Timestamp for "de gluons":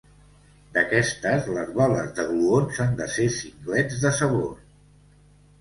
2.21-2.81